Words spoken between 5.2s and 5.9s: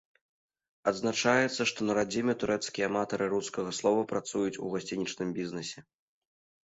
бізнэсе.